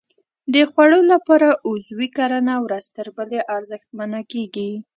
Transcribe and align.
د 0.53 0.55
خوړو 0.71 0.99
لپاره 1.11 1.47
عضوي 1.69 2.09
کرنه 2.17 2.55
ورځ 2.65 2.85
تر 2.95 3.07
بلې 3.15 3.39
ارزښتمنه 3.55 4.19
کېږي. 4.31 4.71